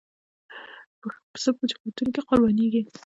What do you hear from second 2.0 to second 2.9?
کې قرباني کېږي.